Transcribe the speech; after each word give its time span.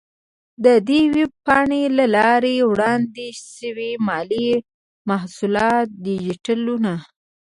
د 0.63 0.67
دې 0.87 1.01
ویب 1.15 1.31
پاڼې 1.45 1.83
له 1.97 2.05
لارې 2.15 2.55
وړاندې 2.71 3.27
شوي 3.55 3.91
مالي 4.07 4.49
محصولات 5.09 5.87
ډیجیټلونه، 6.03 6.93